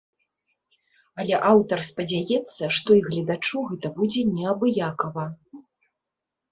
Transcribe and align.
Але 1.23 1.35
аўтар 1.51 1.79
спадзяецца, 1.89 2.63
што 2.79 2.89
і 3.01 3.05
гледачу 3.09 3.57
гэта 3.69 3.87
будзе 4.01 4.21
неабыякава. 4.37 5.33